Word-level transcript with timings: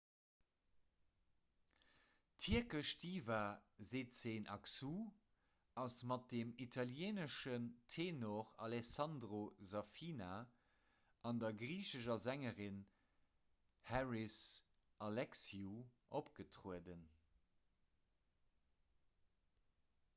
d'tierkesch 2.43 2.91
diva 3.01 3.39
sezen 3.89 4.47
aksu 4.55 4.87
ass 5.81 5.97
mat 6.11 6.23
dem 6.31 6.53
italieeneschen 6.65 7.67
tenor 7.95 8.49
alessandro 8.69 9.43
safina 9.73 10.31
an 11.33 11.43
der 11.45 11.53
griichescher 11.61 12.17
sängerin 12.25 12.81
haris 13.91 14.41
alexiou 15.11 15.79
opgetrueden 16.23 17.07